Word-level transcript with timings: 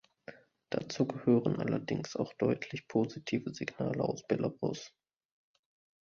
Dazu 0.71 1.05
gehören 1.07 1.57
allerdings 1.59 2.15
auch 2.15 2.33
deutlich 2.39 2.87
positive 2.87 3.53
Signale 3.53 4.01
aus 4.03 4.25
Belarus. 4.25 4.95